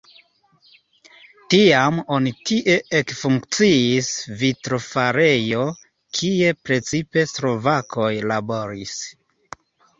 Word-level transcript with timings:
Tiam 1.53 1.99
oni 2.15 2.33
tie 2.51 2.77
ekfunkciis 3.01 4.09
vitrofarejo, 4.41 5.69
kie 6.21 6.57
precipe 6.71 7.29
slovakoj 7.37 8.11
laboris. 8.35 9.01